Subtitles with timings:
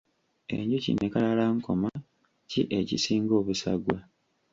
[0.55, 1.89] Enjuki ne kalalankoma
[2.49, 3.97] ki ekisinga obusagwa?